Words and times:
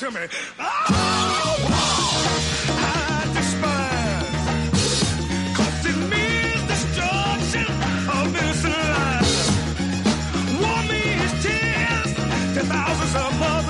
to 0.00 0.10
me. 0.10 0.20
Oh, 0.58 1.66
I 2.68 3.26
despise 3.34 4.72
causing 5.56 6.00
me 6.08 6.24
destruction 6.66 7.68
of 8.08 8.34
innocent 8.34 8.78
lives. 8.96 9.50
Warm 10.58 10.84
me 10.88 11.00
his 11.20 11.32
tears 11.44 12.10
to 12.54 12.60
thousands 12.64 13.14
of 13.14 13.42
others. 13.42 13.69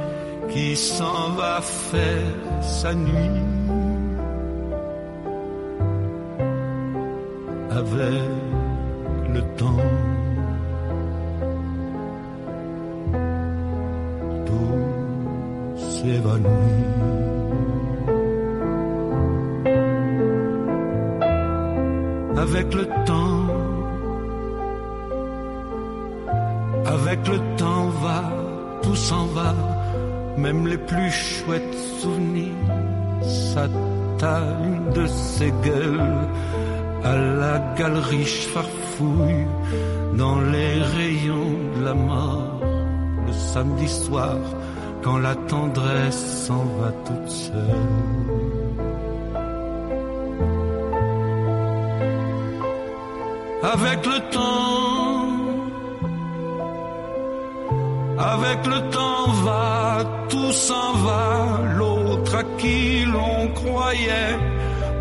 qui 0.51 0.75
s'en 0.75 1.31
va 1.31 1.61
faire 1.61 2.61
sa 2.61 2.93
nuit. 2.93 3.41
Avec 7.69 8.30
samedi 43.53 43.87
soir 43.87 44.37
quand 45.03 45.17
la 45.17 45.35
tendresse 45.35 46.23
s'en 46.45 46.63
va 46.77 46.89
toute 47.07 47.29
seule. 47.29 47.87
Avec 53.73 53.99
le 54.13 54.19
temps, 54.35 55.27
avec 58.33 58.59
le 58.73 58.79
temps 58.97 59.27
va, 59.45 60.03
tout 60.29 60.53
s'en 60.67 60.89
va, 61.05 61.25
l'autre 61.77 62.35
à 62.35 62.43
qui 62.59 63.05
l'on 63.13 63.39
croyait 63.61 64.35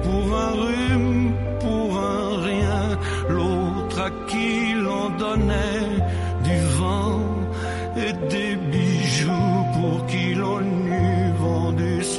pour 0.05 0.25
un 0.47 0.53
rhume, 0.63 1.35
pour 1.63 1.89
un 2.15 2.27
rien, 2.49 2.83
l'autre 3.29 3.99
à 4.09 4.11
qui 4.29 4.75
l'on 4.85 5.09
donnait 5.25 6.10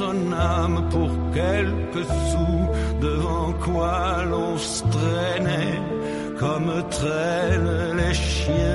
son 0.02 0.32
âme 0.32 0.88
pour 0.90 1.10
quelques 1.32 2.06
sous, 2.30 2.64
devant 3.00 3.52
quoi 3.64 4.24
l'on 4.30 4.56
se 4.58 4.82
traînait 4.94 5.80
comme 6.38 6.72
traînent 6.90 7.96
les 8.00 8.14
chiens. 8.14 8.71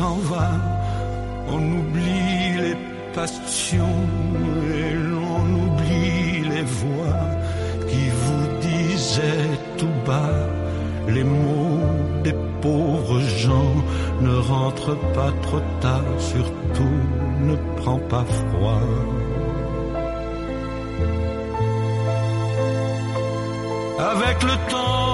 On 0.00 1.62
oublie 1.78 2.58
les 2.60 2.76
passions 3.14 4.02
et 4.74 4.92
l'on 4.92 5.44
oublie 5.64 6.48
les 6.48 6.62
voix 6.62 7.22
qui 7.88 8.08
vous 8.08 8.46
disaient 8.60 9.58
tout 9.78 9.96
bas 10.04 10.48
les 11.06 11.22
mots 11.22 12.22
des 12.24 12.34
pauvres 12.60 13.20
gens. 13.20 13.74
Ne 14.20 14.36
rentre 14.36 14.96
pas 15.12 15.32
trop 15.42 15.62
tard, 15.80 16.02
surtout 16.18 16.98
ne 17.42 17.54
prends 17.80 18.00
pas 18.08 18.24
froid. 18.24 18.88
Avec 24.12 24.42
le 24.42 24.70
temps, 24.70 25.13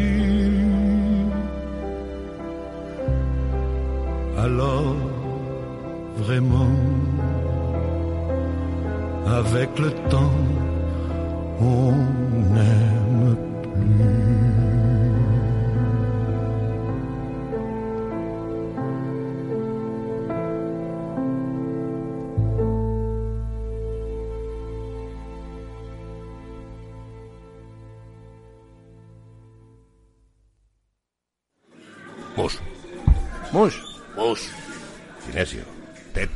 Alors, 4.43 4.95
vraiment, 6.17 6.75
avec 9.27 9.69
le 9.77 9.91
temps, 10.09 10.39
on 11.59 11.91
n'aime 12.55 13.50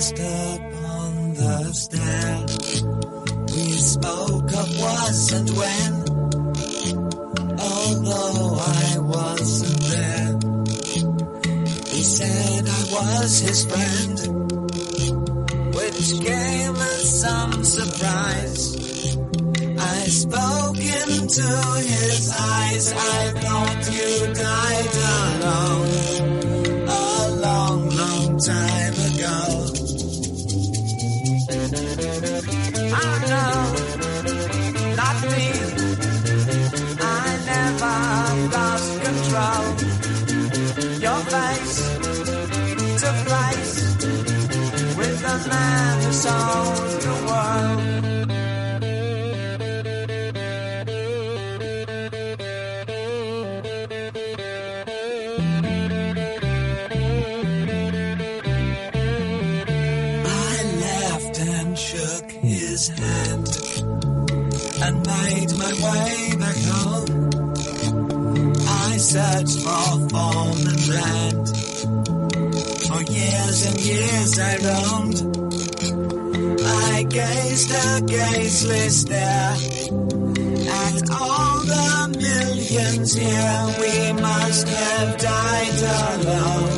passed 0.00 0.20
up 0.20 0.60
on 0.88 1.34
the 1.34 1.72
stair. 1.74 2.46
We 3.54 3.72
spoke 3.76 4.50
of 4.62 4.68
was 4.80 5.32
and 5.32 5.50
when, 5.60 5.92
although 7.60 8.56
I 8.60 8.98
wasn't 8.98 9.80
there. 9.92 10.38
He 11.92 12.02
said 12.02 12.64
I 12.66 12.82
was 12.96 13.40
his 13.40 13.66
friend, 13.66 14.16
which 15.74 16.08
came 16.26 16.76
as 16.76 17.20
some 17.20 17.62
surprise. 17.62 18.76
I 19.78 19.98
spoke 20.08 20.78
into 20.78 21.48
his 21.76 22.32
eyes, 22.40 22.92
I 22.92 23.32
thought 23.42 23.92
you 23.92 24.32
died. 24.32 24.99
Search 69.10 69.56
for 69.64 70.14
on 70.14 70.54
land. 70.86 71.48
For 72.86 73.02
years 73.10 73.66
and 73.66 73.80
years 73.80 74.38
I 74.38 74.56
roamed. 74.68 75.18
I 76.64 77.02
gazed 77.08 77.70
a 77.72 78.06
gazeless 78.06 79.08
there 79.08 79.56
at 80.70 81.10
all 81.10 81.58
the 81.64 82.18
millions 82.20 83.12
here. 83.14 83.66
We 83.80 84.12
must 84.12 84.68
have 84.68 85.18
died 85.18 86.22
alone. 86.22 86.69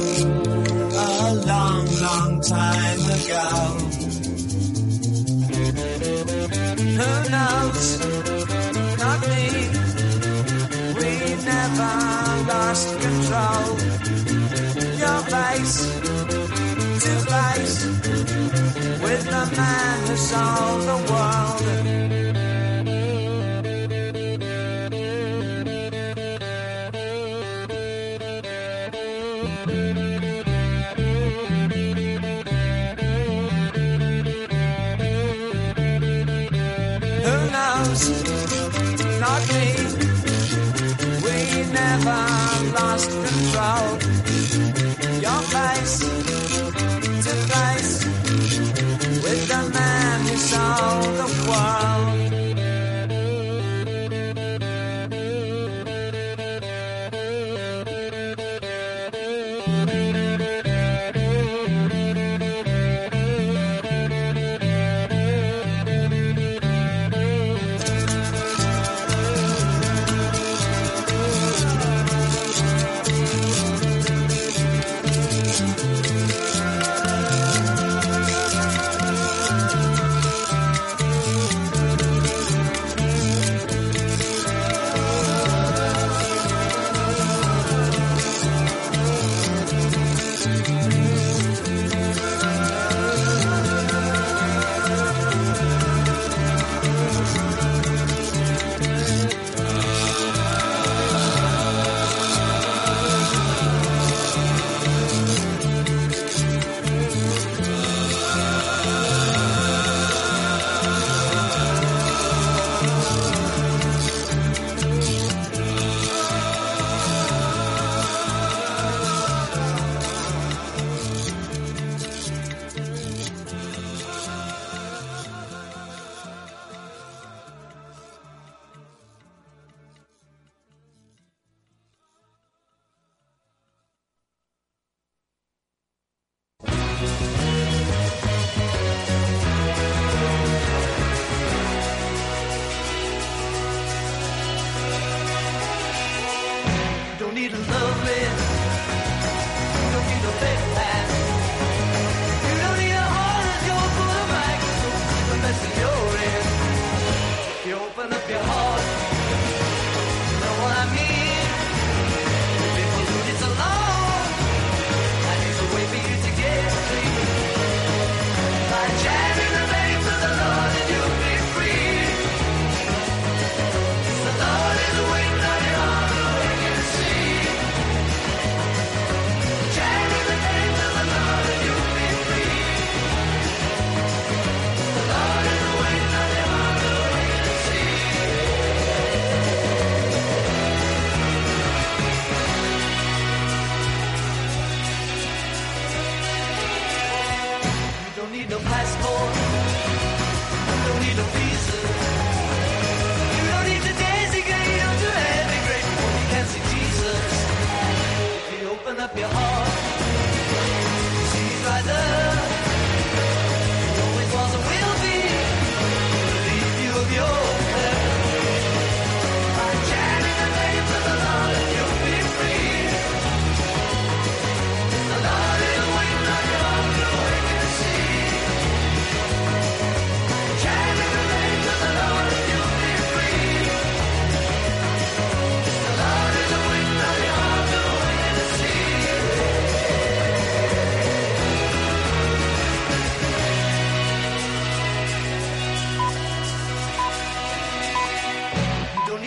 to 20.13 20.19
solve 20.19 20.85
the 20.85 21.13
world. 21.13 21.33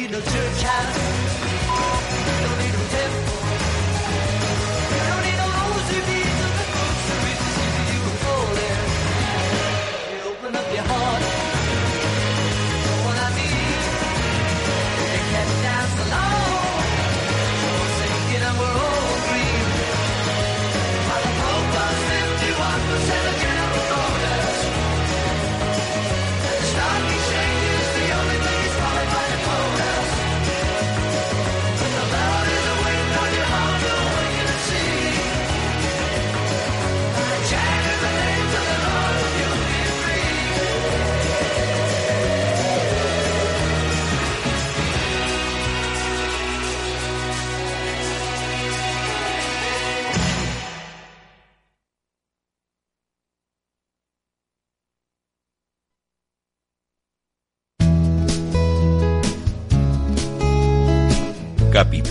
need 0.08 0.12
no 0.12 0.22
church 0.22 0.62
house. 0.62 0.98
Don't 2.44 2.58
need 2.60 2.76
a 2.76 2.90
temple. 2.90 3.45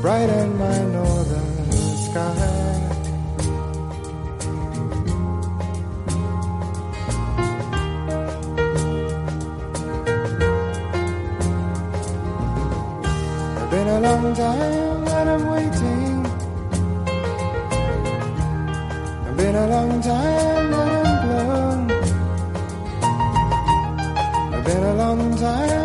brighten 0.00 0.56
my 0.58 0.78
northern 0.84 1.72
sky. 1.72 2.78
It's 13.56 13.70
been 13.70 13.88
a 13.88 14.00
long 14.00 14.34
time 14.34 15.08
and 15.18 15.30
I'm 15.30 15.46
waiting. 15.54 16.26
It's 19.26 19.36
been 19.36 19.56
a 19.56 19.66
long 19.66 20.00
time 20.00 20.74
and 20.80 20.90
I'm 20.98 21.10
blown. 21.24 21.90
It's 24.54 24.64
been 24.66 24.84
a 24.84 24.94
long 24.94 25.36
time. 25.36 25.77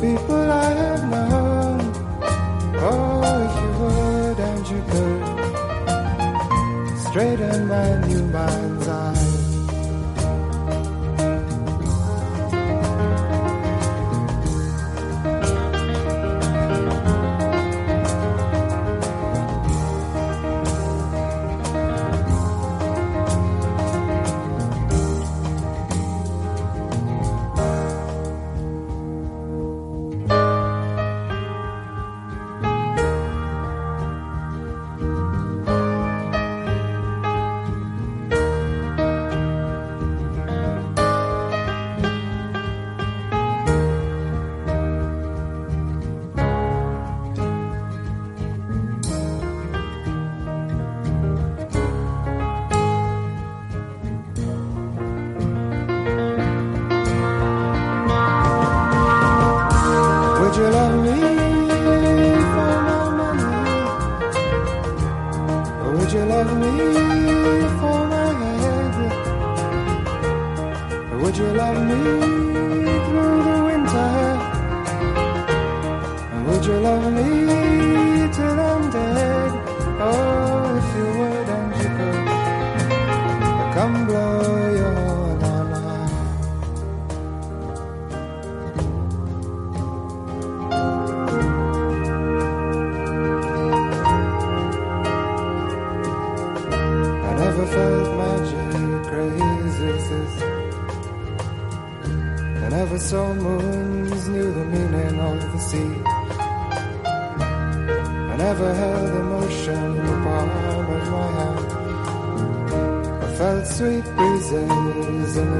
people 0.00 0.50
I 0.50 0.70
have 0.74 1.04
known. 1.08 1.80
Oh, 2.76 3.22
if 3.46 3.54
you 3.62 3.70
would 3.80 4.38
and 4.50 4.68
you 4.68 4.80
could 4.92 5.22
straighten 6.98 7.66
my 7.68 8.05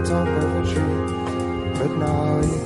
top 0.08 0.28
of 0.28 0.56
a 0.56 0.72
tree. 0.72 1.78
But 1.78 1.98
now 1.98 2.40
you 2.40 2.65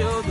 Into 0.00 0.27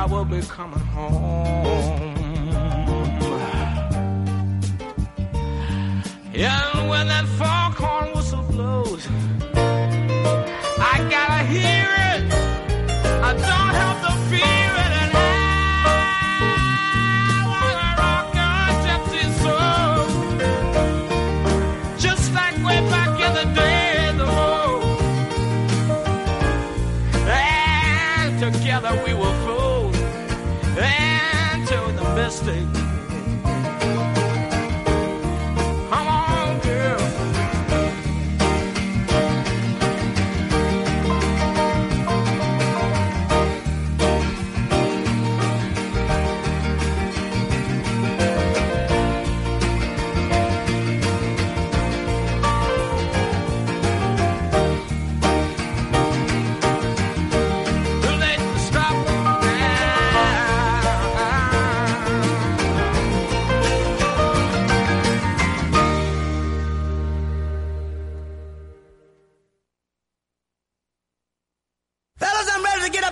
I 0.00 0.06
will 0.06 0.24
be 0.24 0.40
coming 0.40 0.78
home. 0.78 1.29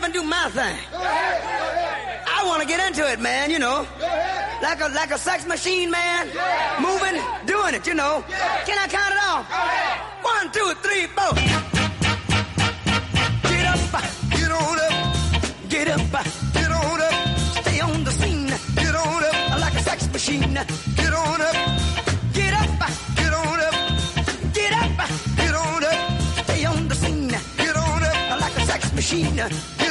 Ready 0.09 0.19
to 0.19 0.25
get 0.25 0.25
up 0.25 0.25
and 0.25 0.25
do 0.25 0.25
my 0.25 0.49
thing. 0.51 0.79
I 2.31 2.45
want 2.47 2.63
to 2.63 2.69
get 2.69 2.87
into 2.87 3.11
it, 3.11 3.21
man, 3.21 3.51
you 3.51 3.59
know. 3.59 3.87
Like 4.63 4.81
a 4.81 4.89
like 4.89 5.11
a 5.11 5.19
sex 5.19 5.47
machine, 5.47 5.91
man. 5.91 6.27
Moving, 6.81 7.21
doing 7.47 7.75
it, 7.75 7.87
you 7.87 7.95
know. 7.95 8.25
Can 8.67 8.79
I 8.79 8.87
count 8.89 9.13
it 9.13 9.23
off? 9.23 9.47
One, 10.23 10.51
two, 10.53 10.75
three, 10.83 11.07
four. 11.17 11.35
Get 13.51 13.67
up, 13.67 13.81
get 14.31 14.51
on 14.53 14.79
up. 14.79 14.93
Get 15.69 15.89
up, 15.89 16.01
get 16.55 16.71
on 16.71 17.01
up. 17.01 17.39
Stay 17.63 17.81
on 17.81 18.05
the 18.05 18.11
scene. 18.11 18.53
Get 18.75 18.95
on 18.95 19.25
up. 19.25 19.61
Like 19.61 19.75
a 19.75 19.83
sex 19.83 20.09
machine. 20.13 20.55
Get 20.97 21.13
on 21.13 21.41
up. 21.41 21.57
Get 22.33 22.55
up, 22.55 22.79
get 23.17 23.33
on 23.35 23.61
up. 23.61 23.75
Get 24.53 24.73
up, 24.73 24.91
get 25.37 25.55
on 25.55 25.85
up. 25.85 26.21
Stay 26.45 26.65
on 26.65 26.89
the 26.89 26.95
scene. 26.95 27.29
Get 27.29 27.77
on 27.77 28.03
up. 28.03 28.41
Like 28.41 28.57
a 28.57 28.67
sex 28.67 28.93
machine. 28.95 29.88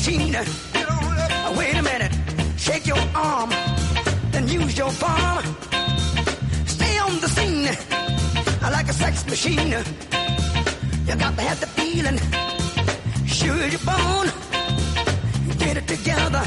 machine. 0.00 0.32
Wait 1.58 1.76
a 1.76 1.82
minute, 1.82 2.12
shake 2.56 2.86
your 2.86 3.02
arm, 3.14 3.50
then 4.30 4.48
use 4.48 4.78
your 4.78 4.90
palm. 4.92 5.44
Stay 6.64 6.98
on 6.98 7.20
the 7.20 7.28
scene 7.28 7.68
I 8.62 8.70
like 8.70 8.88
a 8.88 8.94
sex 8.94 9.26
machine. 9.26 9.68
You 11.06 11.16
got 11.16 11.36
to 11.36 11.42
have 11.42 11.60
the 11.60 11.66
feeling, 11.78 12.18
sure 13.26 13.66
your 13.66 13.84
bone. 13.90 14.28
Get 15.58 15.76
it 15.76 15.86
together, 15.86 16.44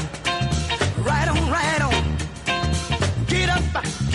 right 0.98 1.28
on, 1.28 1.50
right 1.50 1.82
on. 1.82 3.26
Get 3.26 3.48
up. 3.50 4.13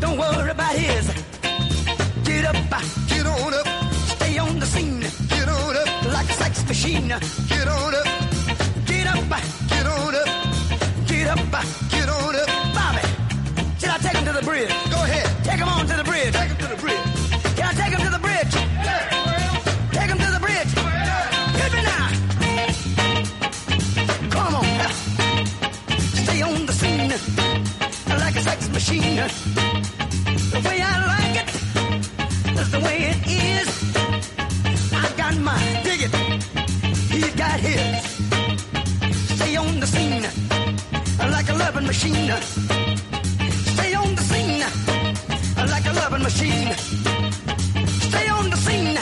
Don't 0.00 0.16
worry 0.16 0.50
about 0.50 0.74
his. 0.74 1.06
Get 2.24 2.44
up, 2.44 2.56
uh, 2.70 2.80
get 3.08 3.26
on 3.26 3.54
up. 3.54 3.66
Stay 4.16 4.38
on 4.38 4.58
the 4.58 4.66
scene. 4.66 5.00
Get 5.00 5.48
on 5.48 5.76
up. 5.76 6.04
Like 6.12 6.30
a 6.30 6.32
sex 6.34 6.64
machine. 6.66 7.08
Get 7.08 7.68
on 7.68 7.94
up. 7.94 8.06
Get 8.86 9.06
up, 9.06 9.30
uh, 9.30 9.40
get 9.68 9.86
on 9.86 10.14
up. 10.14 10.28
Get 11.06 11.26
up, 11.26 11.38
uh, 11.52 11.64
get 11.90 12.08
on 12.08 12.36
up. 12.36 12.48
Bobby, 12.76 13.02
should 13.80 13.90
I 13.90 13.98
take 13.98 14.16
him 14.16 14.24
to 14.26 14.32
the 14.32 14.42
bridge? 14.42 14.72
Go 14.90 14.98
ahead. 15.02 15.44
Take 15.44 15.58
him 15.58 15.68
on 15.68 15.86
to 15.86 15.96
the 15.96 16.04
bridge. 16.04 16.32
Take 16.32 16.50
him 16.50 16.56
to 16.58 16.68
the 16.68 16.76
bridge. 16.76 17.04
Can 17.56 17.66
I 17.66 17.72
take 17.74 17.92
him 17.98 18.02
to 18.06 18.10
the 18.10 18.18
bridge? 18.20 18.54
Yeah. 18.86 19.02
Take 19.92 20.10
him 20.10 20.18
to 20.18 20.30
the 20.36 20.40
bridge. 20.40 20.72
Yeah. 20.76 21.58
Hit 21.60 21.72
me 21.74 21.82
now. 21.92 22.08
Come 24.30 24.54
on. 24.54 24.64
Stay 26.24 26.42
on 26.42 26.66
the 26.66 26.72
scene. 26.72 27.12
Like 28.18 28.36
a 28.36 28.40
sex 28.40 28.68
machine. 28.68 29.67
loving 41.78 41.86
machine. 41.86 42.32
Stay 43.74 43.94
on 43.94 44.14
the 44.14 44.22
scene 44.22 44.60
like 45.70 45.86
a 45.86 45.92
loving 45.92 46.22
machine. 46.22 46.74
Stay 48.08 48.28
on 48.28 48.50
the 48.50 48.56
scene. 48.56 48.98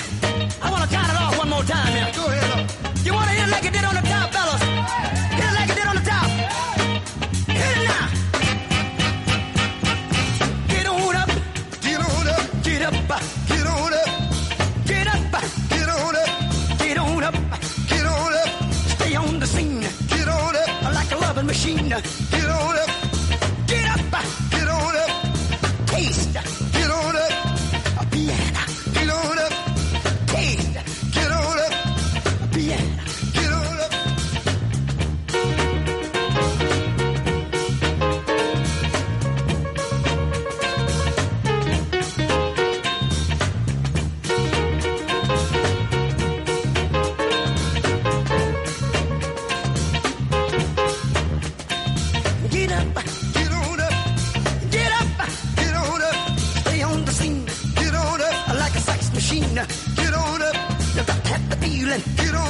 I 0.63 0.71
want 0.71 0.83
to 0.83 0.89
count 0.95 1.09
it 1.09 1.17
off 1.17 1.39
one 1.39 1.49
more 1.49 1.63
time. 1.63 1.95
Yeah. 1.95 2.13
Go 2.15 2.27
ahead. 2.27 2.71
You 3.05 3.15
want 3.15 3.29
to 3.31 3.35
hear 3.35 3.47
like 3.47 3.65
it 3.65 3.73
did 3.73 3.85
on 3.85 3.95
the 3.95 4.03
top, 4.03 4.31
fellas? 4.31 4.76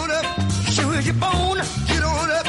Get 0.07 0.15
on 0.15 0.25
up, 0.25 0.53
show 0.71 0.93
your 0.93 1.15
bone, 1.15 1.57
get 1.89 2.03
on 2.05 2.31
up. 2.31 2.46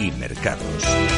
y 0.00 0.10
mercados. 0.12 1.15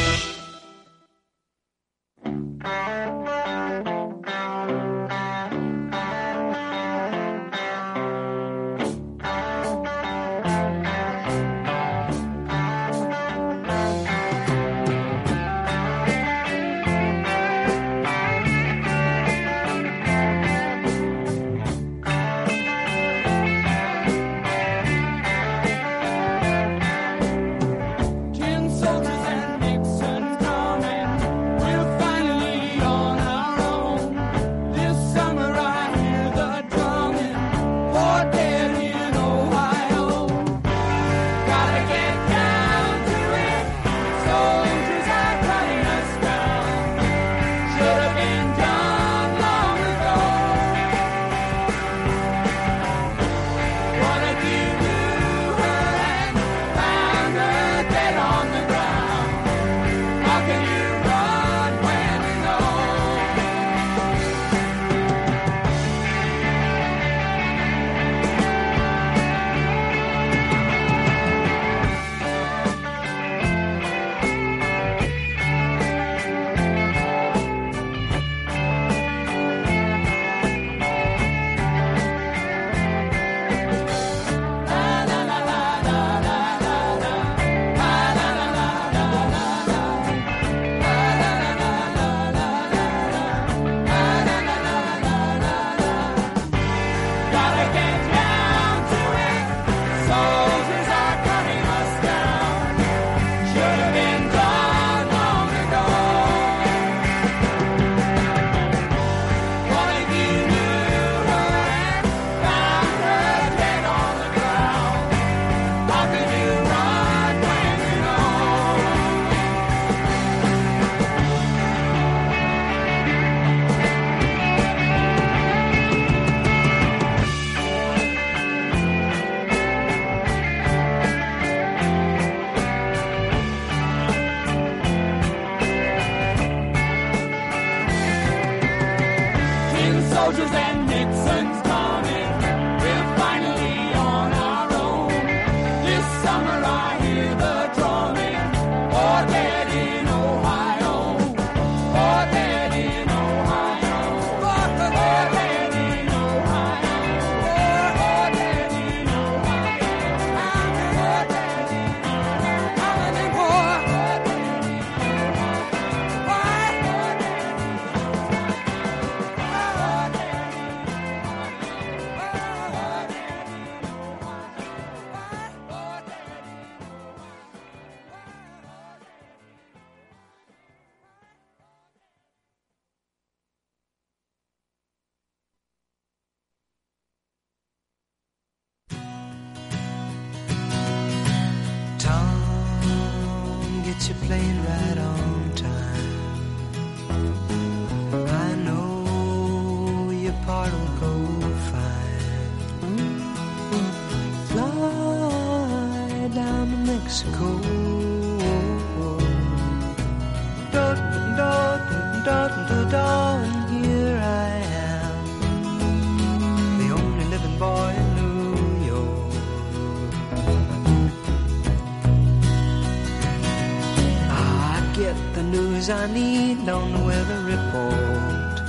I 225.90 226.06
need 226.06 226.68
on 226.68 226.92
the 226.92 226.98
weather 227.02 227.40
report. 227.40 228.60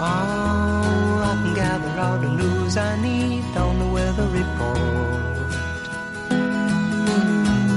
Oh, 0.00 1.22
I 1.22 1.38
can 1.42 1.54
gather 1.54 2.00
all 2.00 2.18
the 2.18 2.28
news 2.28 2.76
I 2.76 3.00
need 3.00 3.56
on 3.56 3.78
the 3.78 3.86
weather 3.86 4.26
report. 4.26 5.46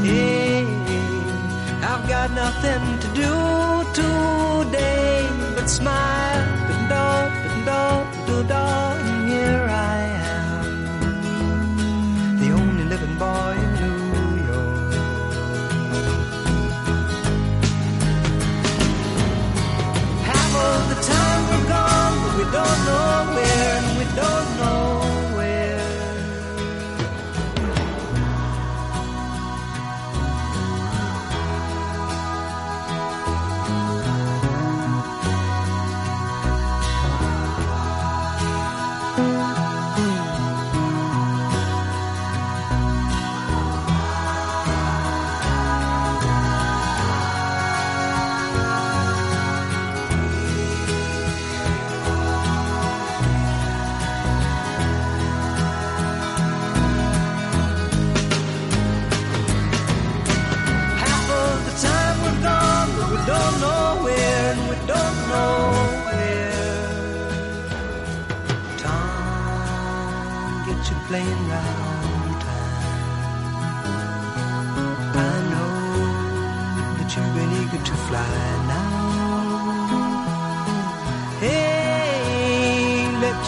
Hey, 0.03 0.65
I've 1.83 2.07
got 2.07 2.31
nothing 2.31 2.99
to 2.99 3.07
do 3.13 3.33
today 3.93 5.29
but 5.55 5.67
smile, 5.69 6.43
do, 6.67 8.25
do, 8.25 8.41
do, 8.41 8.47
do. 8.47 8.92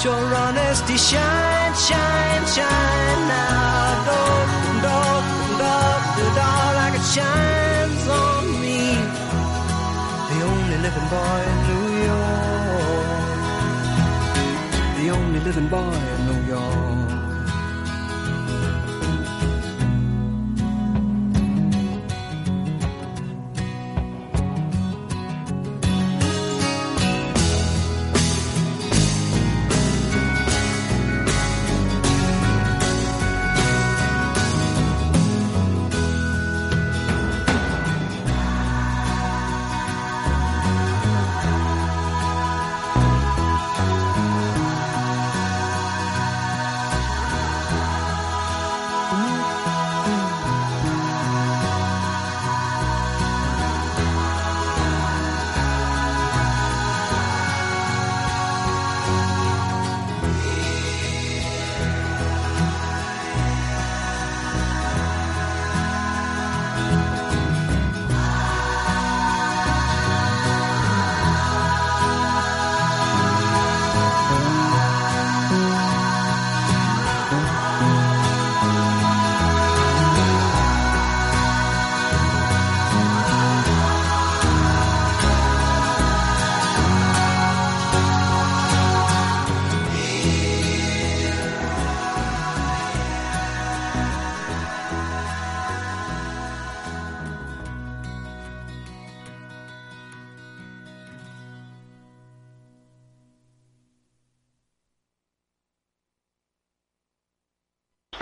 your 0.06 0.36
honesty 0.36 0.98
shine, 0.98 1.74
shine, 1.74 2.46
shine 2.56 3.22
now. 3.28 4.06
Don't, 4.10 4.52
don't, 4.86 5.28
don't, 5.62 6.06
do 6.18 6.26
like 6.80 6.96
it 7.00 7.06
shines 7.16 8.04
on 8.24 8.44
me. 8.62 8.82
The 10.30 10.40
only 10.52 10.78
living 10.86 11.08
boy 11.16 11.40
in 11.52 11.58
New 11.70 11.88
York. 12.12 13.10
The 15.00 15.08
only 15.18 15.40
living 15.40 15.70
boy. 15.70 16.15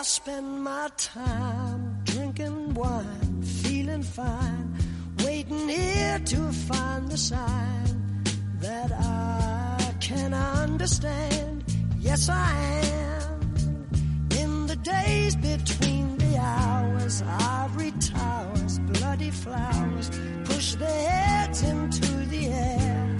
I 0.00 0.02
spend 0.02 0.64
my 0.64 0.88
time 0.96 1.98
drinking 2.04 2.72
wine, 2.72 3.42
feeling 3.42 4.02
fine, 4.02 4.74
waiting 5.22 5.68
here 5.68 6.18
to 6.24 6.52
find 6.68 7.10
the 7.10 7.18
sign 7.18 8.24
that 8.60 8.92
I 8.92 9.94
can 10.00 10.32
understand. 10.32 11.64
Yes, 11.98 12.30
I 12.30 12.50
am. 12.82 13.90
In 14.38 14.66
the 14.66 14.76
days 14.76 15.36
between 15.36 16.16
the 16.16 16.38
hours, 16.38 17.22
ivory 17.26 17.92
towers, 18.00 18.78
bloody 18.78 19.30
flowers 19.30 20.10
push 20.46 20.76
their 20.76 21.10
heads 21.10 21.62
into 21.62 22.10
the 22.32 22.46
air. 22.46 23.18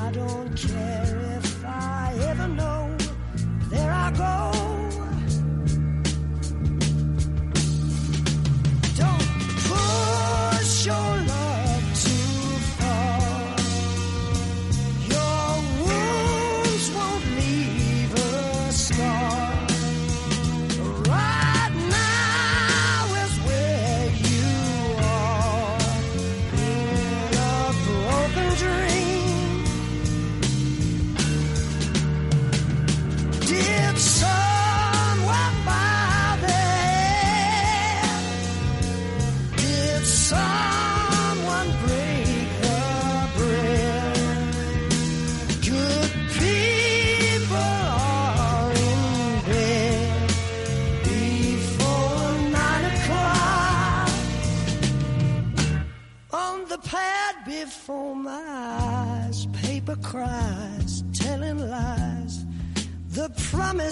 I 0.00 0.10
don't 0.12 0.56
care 0.56 1.36
if 1.36 1.62
I 1.62 2.14
ever 2.30 2.48
know. 2.48 2.96
There 3.68 3.92
I 3.92 4.10
go. 4.12 4.61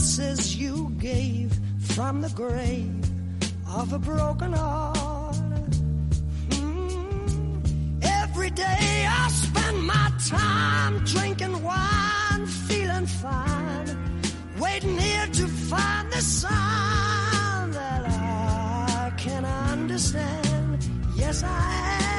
Promises 0.01 0.57
you 0.57 0.91
gave 0.99 1.53
from 1.95 2.23
the 2.23 2.31
grave 2.31 3.05
of 3.69 3.93
a 3.93 3.99
broken 3.99 4.51
heart. 4.51 5.37
Mm. 6.49 7.99
Every 8.03 8.49
day 8.49 9.07
I 9.07 9.29
spend 9.29 9.83
my 9.83 10.11
time 10.27 11.05
drinking 11.05 11.63
wine, 11.63 12.47
feeling 12.47 13.05
fine, 13.05 14.23
waiting 14.59 14.97
here 14.97 15.27
to 15.27 15.47
find 15.47 16.11
the 16.11 16.23
sign 16.23 17.71
that 17.73 18.03
I 18.09 19.13
can 19.19 19.45
understand. 19.45 20.79
Yes, 21.15 21.43
I 21.43 22.05
am. 22.05 22.10